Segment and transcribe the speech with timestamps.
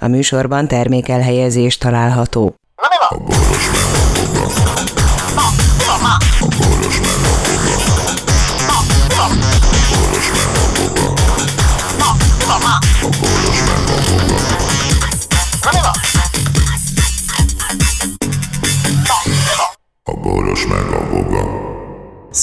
[0.00, 2.54] A műsorban termékelhelyezés található.
[2.76, 3.34] Na mi van?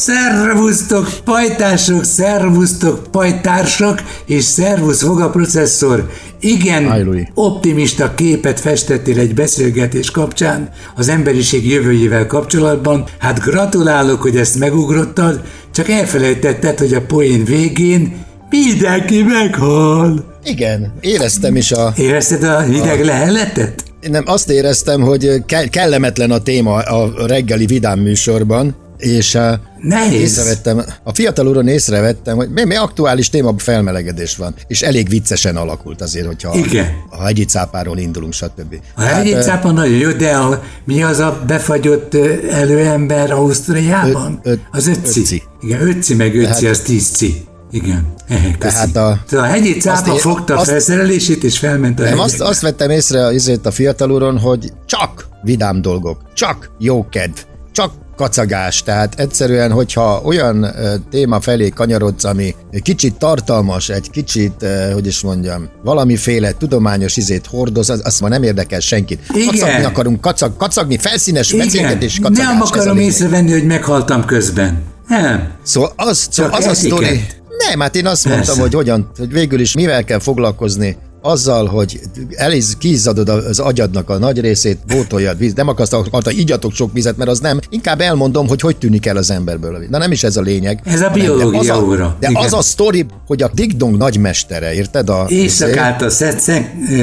[0.05, 6.09] Szervusztok, pajtások, szervusztok, pajtársak, és szervusz, Voga processzor.
[6.39, 13.03] Igen, Hi, optimista képet festettél egy beszélgetés kapcsán az emberiség jövőjével kapcsolatban.
[13.19, 15.41] Hát gratulálok, hogy ezt megugrottad,
[15.73, 20.25] csak elfelejtetted, hogy a poén végén mindenki meghal.
[20.43, 21.93] Igen, éreztem is a...
[21.97, 23.05] Érezted a hideg a...
[23.05, 23.83] leheletet?
[24.01, 29.37] Nem, azt éreztem, hogy ke- kellemetlen a téma a reggeli vidám műsorban, és
[29.81, 30.21] Nehéz.
[30.21, 35.55] észrevettem, a fiatal úron észrevettem, hogy mi, mi aktuális téma felmelegedés van, és elég viccesen
[35.55, 36.87] alakult azért, hogyha Igen.
[37.09, 38.75] a, a hegyi cápáról indulunk, stb.
[38.95, 42.15] A hegyi hát, cápa nagyon jó, de a, mi az a befagyott
[42.51, 44.39] előember Ausztriában?
[44.43, 45.19] Ö, ö, az ötci.
[45.19, 45.43] ötci.
[45.61, 47.45] Igen, ötci meg ötci, Tehát, az tízci.
[47.71, 48.13] Igen.
[48.27, 52.41] Ehe, Tehát a, Tehát a hegyi cápa fogta azt, felszerelését, és felment a nem, azt,
[52.41, 57.37] azt vettem észre azért a fiatal úron, hogy csak vidám dolgok, csak jókedv,
[57.71, 60.67] csak kacagás, tehát egyszerűen, hogyha olyan
[61.09, 67.89] téma felé kanyarodsz, ami kicsit tartalmas, egy kicsit, hogy is mondjam, valamiféle tudományos izét hordoz,
[67.89, 69.19] az, azt ma nem érdekel senkit.
[69.33, 69.47] Igen.
[69.47, 71.65] Kacagni akarunk, kacag, kacagni, felszínes Igen.
[71.65, 72.47] beszélgetés, kacagás.
[72.47, 74.81] Nem akarom észrevenni, hogy meghaltam közben.
[75.07, 75.51] Nem.
[75.63, 77.25] Szóval az, szóval az a sztori...
[77.69, 78.37] Nem, hát én azt Persze.
[78.37, 81.99] mondtam, hogy hogyan, hogy végül is mivel kell foglalkozni azzal, hogy
[82.35, 87.17] eliz, kiizzadod az agyadnak a nagy részét, bótoljad víz, nem akarsz, akarta, igyatok sok vizet,
[87.17, 87.59] mert az nem.
[87.69, 89.85] Inkább elmondom, hogy hogy tűnik el az emberből.
[89.89, 90.81] Na nem is ez a lényeg.
[90.85, 92.17] Ez a biológia de óra.
[92.19, 92.43] De Igen.
[92.43, 95.09] az a sztori, hogy a Digdong nagymestere, érted?
[95.09, 96.09] A, Éjszakát a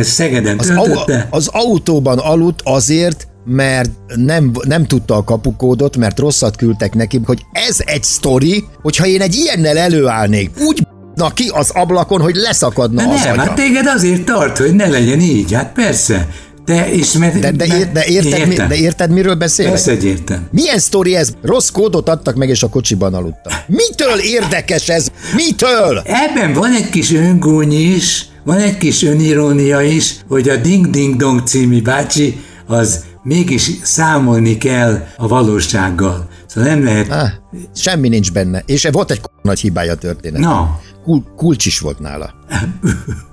[0.02, 0.94] Szegeden az, au,
[1.30, 7.42] az autóban aludt azért, mert nem, nem tudta a kapukódot, mert rosszat küldtek neki, hogy
[7.52, 10.86] ez egy sztori, hogyha én egy ilyennel előállnék, úgy
[11.20, 13.40] na ki az ablakon, hogy leszakadna de az nem, agya.
[13.40, 16.28] hát téged azért tart, hogy ne legyen így, hát persze.
[16.64, 19.72] De, ismer, de, de, ér, de, érted, mi, de érted, miről beszélek?
[19.72, 20.48] Persze, értem.
[20.50, 21.28] Milyen sztori ez?
[21.42, 23.52] Rossz kódot adtak meg, és a kocsiban aludtam.
[23.66, 25.08] Mitől érdekes ez?
[25.34, 26.02] Mitől?
[26.04, 31.16] Ebben van egy kis öngóny is, van egy kis önirónia is, hogy a Ding Ding
[31.16, 36.28] Dong című bácsi az mégis számolni kell a valósággal.
[36.46, 37.10] Szóval nem lehet...
[37.10, 37.28] Ah,
[37.74, 38.62] semmi nincs benne.
[38.66, 40.40] És volt egy nagy hibája a történet.
[40.40, 40.80] Na.
[41.04, 42.34] Kul- kulcs is volt nála.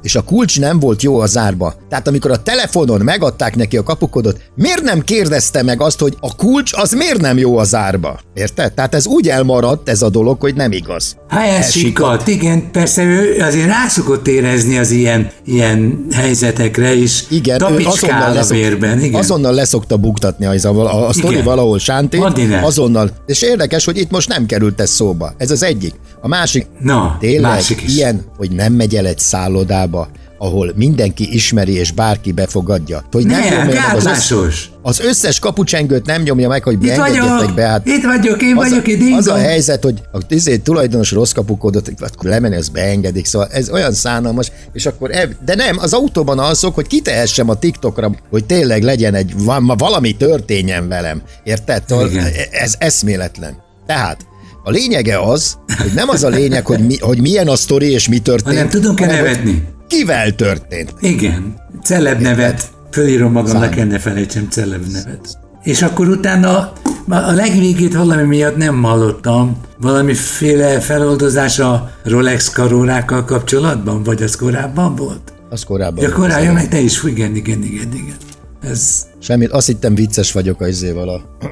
[0.01, 1.73] és a kulcs nem volt jó a zárba.
[1.89, 6.35] Tehát amikor a telefonon megadták neki a kapukodot, miért nem kérdezte meg azt, hogy a
[6.35, 8.19] kulcs az miért nem jó a zárba?
[8.33, 8.73] Érted?
[8.73, 11.17] Tehát ez úgy elmaradt ez a dolog, hogy nem igaz.
[11.29, 17.23] Helyesíkat, igen, persze ő azért rászokott érezni az ilyen, ilyen helyzetekre is.
[17.29, 19.13] Igen, azonnal, leszok, igen.
[19.13, 22.23] azonnal leszokta buktatni a, a, a sztori valahol sántén,
[22.61, 23.09] azonnal.
[23.25, 25.34] És érdekes, hogy itt most nem került ez szóba.
[25.38, 25.94] Ez az egyik.
[26.22, 27.95] A másik, Na, tényleg másik is.
[27.95, 30.07] ilyen, hogy nem megy el egy szállodába,
[30.38, 33.03] ahol mindenki ismeri és bárki befogadja.
[33.12, 37.53] Hogy nem, nem nyomja meg az, összes, az összes kapucsengőt nem nyomja meg, hogy beengedjetek
[37.53, 37.66] be.
[37.66, 41.31] Hát itt vagyok, én az vagyok, itt Az a helyzet, hogy a tizé, tulajdonos rossz
[41.31, 45.94] kapukódot, akkor lemenni, az beengedik, szóval ez olyan szánalmas, és akkor, ev, de nem, az
[45.94, 49.34] autóban alszok, hogy kitehessem a TikTokra, hogy tényleg legyen egy,
[49.78, 51.22] valami történjen velem.
[51.44, 51.84] Érted?
[52.09, 52.28] Igen.
[52.51, 53.66] Ez eszméletlen.
[53.87, 54.25] Tehát,
[54.63, 58.09] a lényege az, hogy nem az a lényeg, hogy, mi, hogy milyen a sztori és
[58.09, 58.55] mi történt.
[58.55, 59.67] Hanem tudunk-e nevetni?
[59.87, 60.93] Kivel történt?
[60.99, 61.55] Igen.
[61.83, 62.69] Celeb nevet.
[62.91, 65.37] Fölírom magamnak, ne felejtsem celeb nevet.
[65.63, 66.71] És akkor utána
[67.07, 69.57] a legvégét valami miatt nem hallottam.
[69.79, 74.03] Valamiféle feloldozás a Rolex karórákkal kapcsolatban?
[74.03, 75.33] Vagy az korábban volt?
[75.49, 76.03] Az korábban.
[76.03, 78.15] Ja, korábban, meg te is, igen, igen, igen, igen.
[78.61, 79.06] Ez...
[79.19, 81.45] Semmit, azt hittem vicces vagyok az izéval a,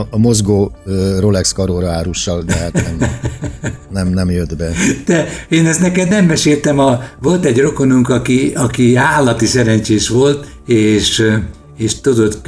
[0.00, 0.72] a, a mozgó
[1.18, 3.10] Rolex karóra árussal, de hát nem,
[3.90, 4.72] nem, nem jött be.
[5.06, 10.46] De én ezt neked nem meséltem, a, volt egy rokonunk, aki, aki állati szerencsés volt,
[10.66, 11.22] és,
[11.76, 12.40] és tudod,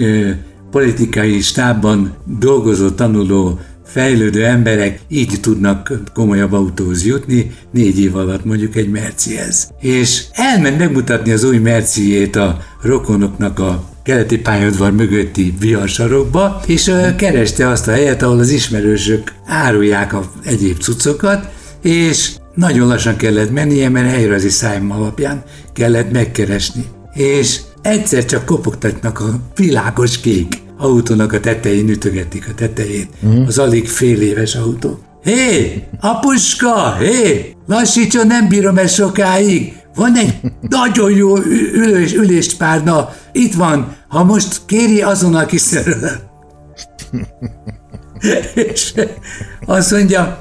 [0.70, 8.76] politikai stábban dolgozó, tanuló, fejlődő emberek így tudnak komolyabb autóhoz jutni, négy év alatt mondjuk
[8.76, 9.70] egy Mercihez.
[9.80, 17.68] És elment megmutatni az új Merciét a rokonoknak a keleti pályaudvar mögötti viharsarokba, és kereste
[17.68, 21.48] azt a helyet, ahol az ismerősök árulják a egyéb cuccokat,
[21.82, 25.42] és nagyon lassan kellett mennie, mert helyrajzi szájm alapján
[25.72, 26.84] kellett megkeresni.
[27.14, 33.08] És egyszer csak kopogtatnak a világos kék autónak a tetején ütögetik a tetejét.
[33.22, 33.46] Uh-huh.
[33.46, 34.98] Az alig fél éves autó.
[35.22, 39.72] Hé, apuska, hé, lassítson, nem bírom ezt sokáig.
[39.96, 41.36] Van egy nagyon jó
[41.72, 46.16] ülés, üléspárna, itt van, ha most kéri azonnal kiszerelem.
[48.54, 48.92] és
[49.66, 50.38] azt mondja,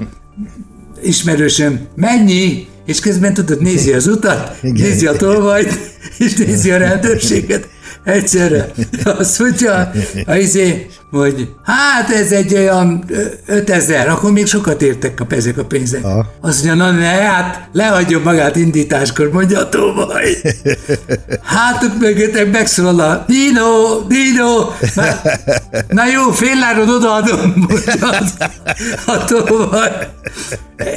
[1.02, 2.68] ismerősöm, mennyi?
[2.86, 5.78] És közben tudod, nézi az utat, nézi a tolvajt,
[6.18, 7.68] és nézi a rendőrséget
[8.04, 8.70] egyszerre.
[9.04, 9.92] Azt mondja,
[10.26, 13.04] izé, hogy hát ez egy olyan
[13.46, 16.02] 5000, akkor még sokat értek a, ezek a pénzek.
[16.02, 16.26] Ha.
[16.40, 20.36] Azt mondja, na ne, hát lehagyjon magát indításkor, mondja a tóvaj.
[21.42, 25.04] Hátuk mögöttek megszólal a Dino, Dino, na,
[25.88, 28.08] na jó, félláron odaadom, mondja
[29.06, 30.08] a tóvaj.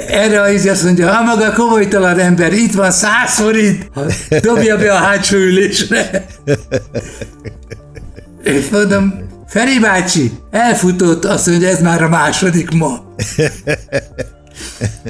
[0.07, 3.89] Erre az azt mondja, ha maga komolytalan ember, itt van száz forint,
[4.41, 6.25] dobja be a hátsó ülésre.
[8.43, 9.13] És mondom,
[9.49, 13.13] Feri bácsi, elfutott, azt mondja, ez már a második ma.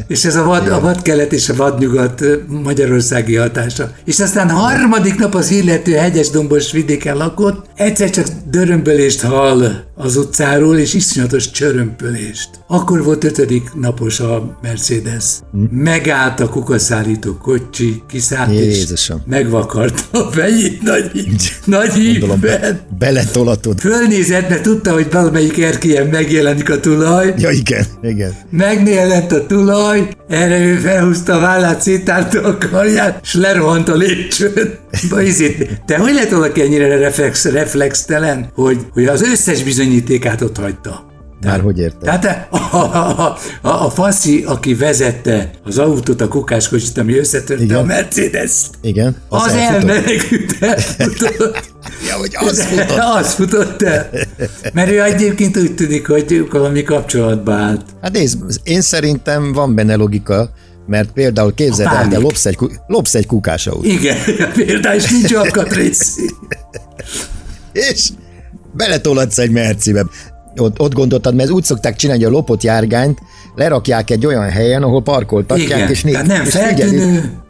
[0.08, 3.92] és ez a, vad, a vadkelet és a vadnyugat magyarországi hatása.
[4.06, 10.16] És aztán harmadik nap az illető hegyes dombos vidéken lakott, egyszer csak dörömbölést hall az
[10.18, 12.50] utcáról, és iszonyatos csörömpölést.
[12.68, 15.24] Akkor volt ötödik napos a Mercedes.
[15.52, 15.60] Hm?
[15.72, 19.18] Megállt a kukaszállító kocsi, kiszállt Jézusom.
[19.18, 21.12] és megvakarta a fejét nagy,
[21.66, 22.80] nagy ívben.
[23.00, 23.80] Beletolatod.
[23.80, 27.34] Fölnézett, mert tudta, hogy valamelyik erkélyen megjelenik a tulaj.
[27.38, 28.36] Ja, igen, igen.
[28.50, 29.59] Megjelent a tulaj,
[30.28, 34.78] erre ő felhúzta a vállát, szétálta a karját, és lerohant a lépcsőn.
[35.86, 41.08] Te hogy lehet valaki ennyire reflex, reflextelen, hogy, hogy az összes bizonyítékát ott hagyta?
[41.46, 42.00] Már hogy érted?
[42.00, 47.78] Tehát a, a, a, a, faszi, aki vezette az autót, a kukáskocsit, ami összetörte Igen.
[47.78, 51.60] a Mercedes-t, Igen, az, az elmenekült, elfutott.
[52.10, 52.98] ja, hogy az futott.
[52.98, 54.10] az futott el.
[54.74, 57.82] Mert ő egyébként úgy tűnik, hogy valami kapcsolatba állt.
[58.02, 60.50] Hát nézd, én szerintem van benne logika,
[60.88, 62.58] mert például képzeld el, hogy lopsz egy,
[62.88, 63.86] lopsz egy autót.
[63.86, 64.18] Igen,
[64.66, 66.16] például, és nincs alkatrész.
[67.72, 68.10] és
[68.74, 70.06] beletoladsz egy mercibe
[70.58, 73.20] ott, ott gondoltad, mert úgy szokták csinálni, a lopott járgányt
[73.56, 77.02] lerakják egy olyan helyen, ahol parkoltatják, Igen, és, né- nem és figyelik,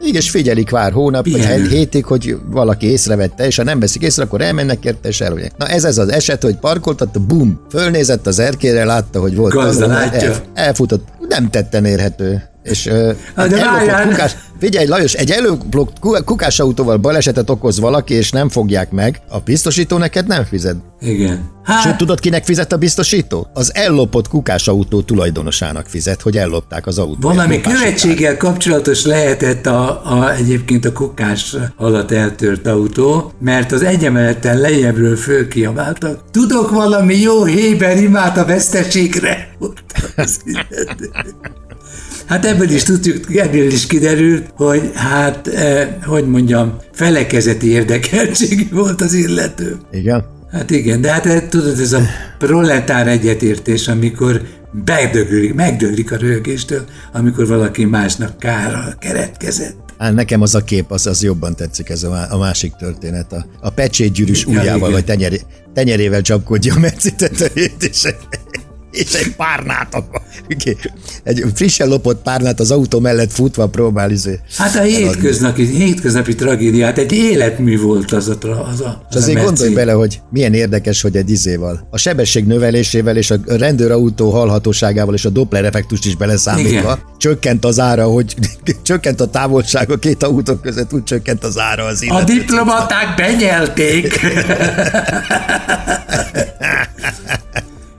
[0.02, 1.62] igen, és figyelik vár hónap, Igen.
[1.62, 5.52] vagy hétig, hogy valaki észrevette, és ha nem veszik észre, akkor elmennek érte, és elolják.
[5.58, 9.54] Na ez ez az eset, hogy parkoltatta, bum, fölnézett az erkére, látta, hogy volt.
[9.54, 12.49] Gazda, el, elfutott, nem tetten érhető.
[12.64, 18.50] És uh, ellopott kukás, figyelj Lajos, egy ellopott kukás autóval balesetet okoz valaki, és nem
[18.50, 20.76] fogják meg, a biztosító neked nem fizet.
[21.00, 21.50] Igen.
[21.64, 21.82] Hát...
[21.82, 23.48] Sőt, tudod, kinek fizet a biztosító?
[23.54, 27.22] Az ellopott kukás autó tulajdonosának fizet, hogy ellopták az autót.
[27.22, 34.58] Valami követséggel kapcsolatos lehetett a, a, egyébként a kukás alatt eltört autó, mert az egyemeleten
[34.58, 36.24] lejjebbről fölkiabáltak.
[36.32, 39.50] Tudok valami jó héber imát a veszteségre?
[42.30, 49.02] Hát ebből is tudjuk, ebből is kiderült, hogy hát, eh, hogy mondjam, felekezeti érdekeltségű volt
[49.02, 49.78] az illető.
[49.92, 50.26] Igen?
[50.52, 52.02] Hát igen, de hát tudod, ez a
[52.38, 54.42] proletár egyetértés, amikor
[54.86, 59.78] bedöglik, megdöglik a rögéstől, amikor valaki másnak kára keretkezett.
[59.98, 63.34] Hát nekem az a kép, az, az jobban tetszik, ez a, a másik történet.
[63.34, 65.42] A, a pecsétgyűrűs ujjával, ja, vagy tenyeré,
[65.74, 68.08] tenyerével csapkodja a meccitetőjét, és
[69.00, 70.04] és egy párnát
[71.24, 74.40] Egy frissen lopott párnát az autó mellett futva próbál izé.
[74.58, 78.38] Hát a hétköznapi, hétköznapi tragédiát, egy életmű volt az a,
[78.72, 81.88] az a És azért a gondolj bele, hogy milyen érdekes, hogy egy izéval.
[81.90, 87.00] A sebesség növelésével és a rendőrautó hallhatóságával és a Doppler effektust is beleszámítva Igen.
[87.18, 88.36] csökkent az ára, hogy
[88.84, 92.22] csökkent a távolság a két autó között, úgy csökkent az ára az illető.
[92.22, 94.20] A diplomaták benyelték.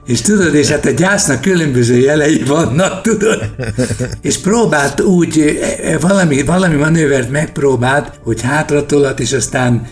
[0.05, 3.55] És tudod, és hát a gyásznak különböző jelei vannak, tudod?
[4.21, 5.59] És próbált úgy,
[5.99, 9.87] valami, valami manővert megpróbált, hogy hátratolat, és aztán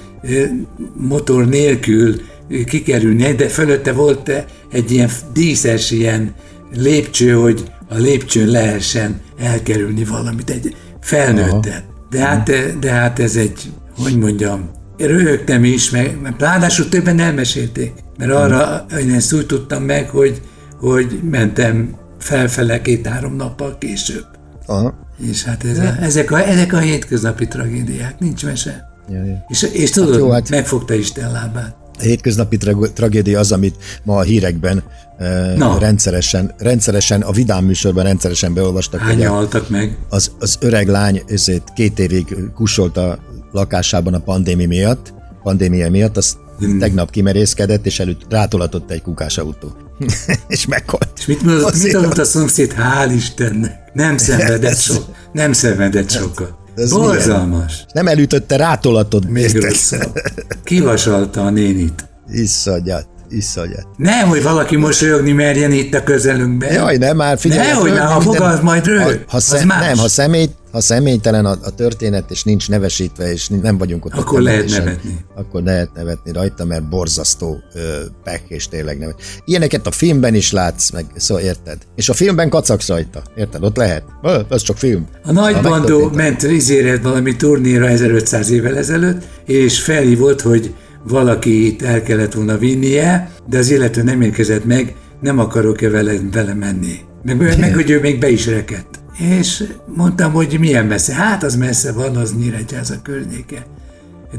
[0.94, 2.22] motor nélkül
[2.66, 4.32] kikerülni, de fölötte volt
[4.72, 6.34] egy ilyen díszes ilyen
[6.74, 11.84] lépcső, hogy a lépcsőn lehessen elkerülni valamit, egy felnőttet.
[12.10, 17.94] De hát, de hát ez egy, hogy mondjam, röhögtem is, meg, meg ráadásul többen elmesélték.
[18.18, 20.41] Mert arra én ezt úgy tudtam meg, hogy,
[20.79, 24.25] hogy mentem felfele két-három nappal később.
[24.65, 25.08] Aha.
[25.29, 28.88] És hát ez a, ezek, a, ezek a hétköznapi tragédiák, nincs mese.
[29.10, 29.46] Ja, ja.
[29.48, 31.75] És, és tudod, hát jó, hát megfogta Isten lábát.
[31.98, 34.84] A hétköznapi tra- tragédia az, amit ma a hírekben
[35.20, 39.00] uh, rendszeresen, rendszeresen, a vidám műsorban rendszeresen beolvastak.
[39.00, 39.98] Hányan haltak meg?
[40.10, 43.20] Az, az öreg lány ezért két évig kusolt a
[43.51, 45.13] lakásában a pandémia miatt,
[45.44, 46.79] pandémia miatt, azt hmm.
[46.79, 49.75] tegnap kimerészkedett, és előtt rátolatott egy kukás autó.
[50.48, 51.10] és meghalt.
[51.18, 52.74] És mit mondott, mit mondott a szomszéd?
[52.77, 53.91] Hál' Istennek!
[53.94, 56.53] Nem szenvedett sok, nem szenvedett sokat.
[56.75, 57.74] Ez Borzalmas.
[57.74, 57.88] milyen?
[57.94, 59.29] Nem elütötte rátolatod.
[59.29, 60.22] Még rosszabb.
[60.63, 62.08] Kivasalta a nénit.
[62.32, 63.88] Iszonyat, iszonyat.
[63.98, 66.74] Nem, hogy valaki mosolyogni merjen itt a közelünkben.
[66.74, 67.67] Jaj, nem, már figyelj.
[67.67, 69.05] Nehogy, már, ha fogalmaz, majd rög.
[69.05, 73.48] Ha, ha, szem, nem, ha, személy, ha személytelen a, a történet, és nincs nevesítve, és
[73.48, 74.13] nem vagyunk ott.
[74.13, 75.17] Akkor lehet nevetni.
[75.36, 77.79] Akkor lehet nevetni rajta, mert borzasztó ö,
[78.24, 79.21] pek, és tényleg nevet.
[79.45, 81.77] Ilyeneket a filmben is látsz, meg szóval érted.
[81.95, 83.63] És a filmben kacagsz rajta, érted?
[83.63, 84.03] Ott lehet.
[84.24, 85.07] Ö, ez csak film.
[85.24, 90.74] A nagy Ha bandó ment izére valami turnéra 1500 évvel ezelőtt, és felhívott, hogy
[91.08, 96.13] valaki itt el kellett volna vinnie, de az illető nem érkezett meg, nem akarok-e vele,
[96.32, 97.00] vele menni.
[97.24, 99.00] Meg, meg hogy ő még be is rekedt.
[99.18, 99.63] És
[99.96, 101.13] mondtam, hogy milyen messze.
[101.13, 103.65] Hát az messze van, az Nyíregyháza környéke.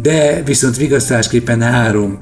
[0.03, 2.19] De viszont vigasztásképpen három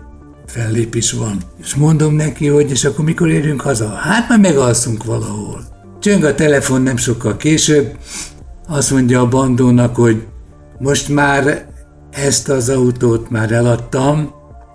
[0.47, 1.39] fellépés van.
[1.63, 3.89] És mondom neki, hogy és akkor mikor érünk haza?
[3.89, 5.65] Hát már megalszunk valahol.
[6.01, 7.97] Csöng a telefon nem sokkal később,
[8.69, 10.23] azt mondja a bandónak, hogy
[10.79, 11.67] most már
[12.25, 14.31] ezt az autót már eladtam,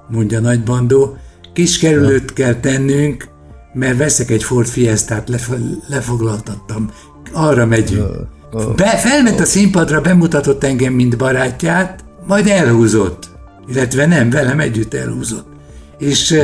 [0.09, 1.17] mondja nagy bandó,
[1.53, 3.27] kis kerülőt kell tennünk,
[3.73, 6.91] mert veszek egy Ford Fiestát, lef- lefoglaltattam.
[7.33, 8.12] Arra megyünk.
[8.75, 13.29] Be, felment a színpadra, bemutatott engem, mint barátját, majd elhúzott.
[13.67, 15.47] Illetve nem, velem együtt elhúzott.
[15.97, 16.41] És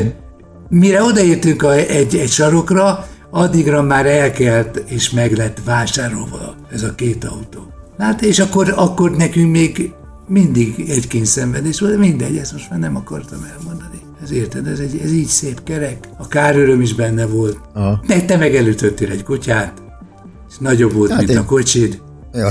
[0.70, 6.96] mire odaértünk a, egy, egy sarokra, addigra már elkelt és meg lett vásárolva ez a
[6.96, 7.74] két autó.
[7.98, 9.94] Hát és akkor, akkor nekünk még
[10.30, 14.00] mindig egy kényszenvedés volt, de mindegy, ezt most már nem akartam elmondani.
[14.24, 16.08] Ez érted, ez, egy, ez így szép kerek.
[16.18, 17.58] A káröröm is benne volt.
[17.74, 18.04] Aha.
[18.08, 19.74] Meg te megelőttöttél egy kutyát,
[20.50, 22.02] és nagyobb volt, Hát mint én- a kocsid.
[22.34, 22.50] Ja.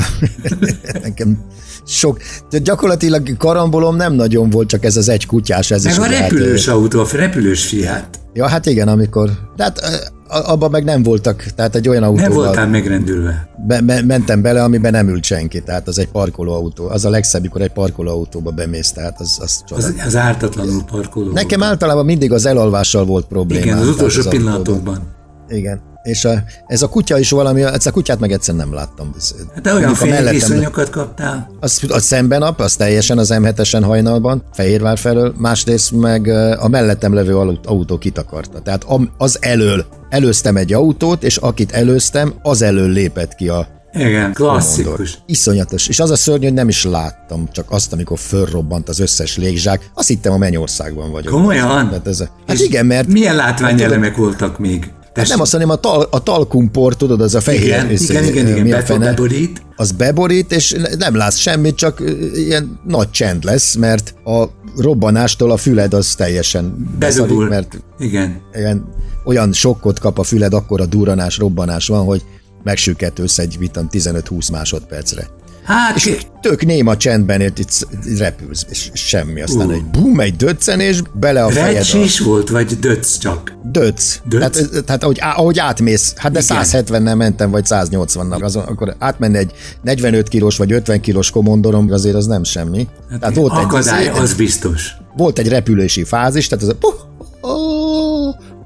[1.03, 1.39] Nekem
[1.87, 2.19] sok,
[2.51, 5.71] de gyakorlatilag karambolom nem nagyon volt, csak ez az egy kutyás.
[5.71, 8.21] Ez Meg is a hát, repülős autó, a repülős fiát.
[8.33, 9.31] Ja, hát igen, amikor...
[9.57, 9.81] De hát
[10.29, 13.49] abban meg nem voltak, tehát egy olyan Nem autóval voltál megrendülve.
[13.67, 16.89] be, be, mentem bele, amiben nem ült senki, tehát az egy parkolóautó.
[16.89, 19.65] Az a legszebb, mikor egy parkolóautóba bemész, tehát az, az.
[19.69, 21.33] Az, az ártatlanul parkoló.
[21.33, 23.65] Nekem általában mindig az elalvással volt probléma.
[23.65, 25.17] Igen, az utolsó pillanatokban.
[25.49, 25.81] Igen.
[26.09, 29.15] És a, ez a kutya is valami, ezt a kutyát meg egyszer nem láttam.
[29.17, 31.51] Ez, Hát te olyan fényviszonyokat kaptál.
[31.61, 37.15] Az, a szemben nap, az teljesen az M7-esen hajnalban, Fehérvár felől, másrészt meg a mellettem
[37.15, 38.61] levő aut- autó kitakarta.
[38.61, 38.87] Tehát
[39.19, 44.33] az elől előztem egy autót, és akit előztem, az elől lépett ki a Igen, mondor.
[44.33, 45.19] klasszikus.
[45.27, 45.89] Iszonyatos.
[45.89, 49.91] És az a szörnyű, hogy nem is láttam, csak azt, amikor fölrobbant az összes légzsák,
[49.95, 51.33] azt hittem a mennyországban vagyok.
[51.33, 51.89] Komolyan?
[51.89, 54.93] Tehát ez a, hát És igen, mert Milyen látványelemek voltak még?
[55.19, 55.33] Tessék.
[55.33, 57.63] nem azt mondom, a, tal, a talkumpor, tudod, az a fehér.
[57.63, 59.05] igen, izé, igen, igen, igen, be, fene?
[59.05, 59.63] beborít.
[59.77, 62.03] az beborít, és nem látsz semmit, csak
[62.35, 64.45] ilyen nagy csend lesz, mert a
[64.77, 67.49] robbanástól a füled az teljesen Bedobul.
[67.49, 68.41] mert Igen.
[68.55, 68.85] ilyen,
[69.25, 72.23] olyan sokkot kap a füled, akkor a durranás, robbanás van, hogy
[72.63, 75.29] megsüketősz egy tudom, 15-20 másodpercre.
[75.69, 79.43] Hát, És tök néma csendben itt, itt repülsz, és semmi.
[79.43, 83.57] Aztán egy bum, egy döccenés, bele a fejed recsis volt, vagy döc csak?
[83.63, 84.19] döc.
[84.25, 84.41] Döc?
[84.41, 86.65] Tehát, tehát ahogy, ahogy átmész, hát de Igen.
[86.65, 92.15] 170-nel mentem, vagy 180-nal, azon, akkor átmenni egy 45 kilós vagy 50 kilós komondorom, azért
[92.15, 92.89] az nem semmi.
[93.11, 94.93] Hát tehát volt Akadály, egy, az biztos.
[95.17, 96.95] volt egy repülési fázis, tehát az a puh,
[97.41, 97.78] oh,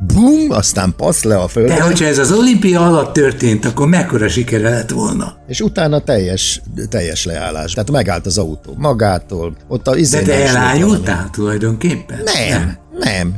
[0.06, 4.28] bum, aztán passz le a földre, De hogyha ez az olimpia alatt történt, akkor mekkora
[4.28, 5.37] sikere lett volna?
[5.49, 7.73] és utána teljes, teljes leállás.
[7.73, 9.56] Tehát megállt az autó magától.
[9.68, 12.21] Ott a De te elájultál tulajdonképpen?
[12.25, 12.76] Nem, nem,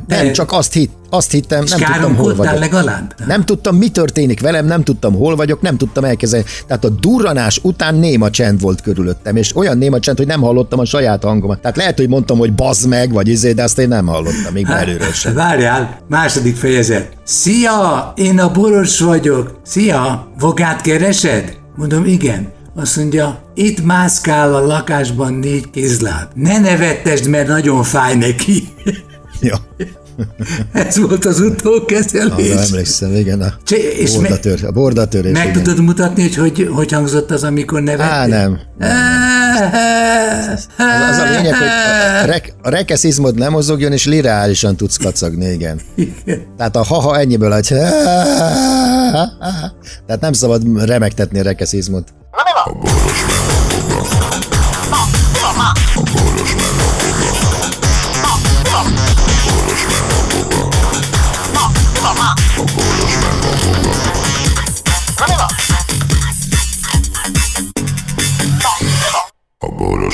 [0.07, 2.59] De- nem, csak azt, hit, azt hittem, nem tudtam, hol vagyok.
[2.59, 3.15] legalább?
[3.27, 6.43] Nem tudtam, mi történik velem, nem tudtam, hol vagyok, nem tudtam elkezdeni.
[6.67, 10.79] Tehát a durranás után néma csend volt körülöttem, és olyan néma csend, hogy nem hallottam
[10.79, 11.59] a saját hangomat.
[11.59, 14.65] Tehát lehet, hogy mondtam, hogy bazd meg, vagy izé, de azt én nem hallottam, még
[14.65, 15.33] Hát, sem.
[15.33, 17.11] Várjál, második fejezet.
[17.23, 19.59] Szia, én a boros vagyok.
[19.63, 21.57] Szia, vogát keresed?
[21.75, 22.53] Mondom, igen.
[22.75, 26.27] Azt mondja, itt mászkál a lakásban négy kézláb.
[26.33, 28.67] Ne nevettesd, mert nagyon fáj neki.
[29.41, 29.57] Ja,
[30.73, 32.69] Ez volt az arra utókezelés.
[32.69, 35.31] emlékszem, igen, a Csé- és bordatör, a bordatörés.
[35.33, 35.63] Meg igen.
[35.63, 38.13] tudod mutatni, hogy, hogy hogy hangzott az, amikor nevettél?
[38.13, 38.59] Á, nem.
[38.79, 40.67] Az,
[41.09, 41.67] az a lényeg, hogy
[42.23, 45.79] a, rek, a rekeszizmod nem mozogjon, és lireálisan tudsz kacagni, igen.
[45.95, 46.41] Igen.
[46.57, 47.67] Tehát a haha ennyiből, hogy
[50.07, 52.13] tehát nem szabad remektetni a rekeszizmot.
[52.31, 52.75] A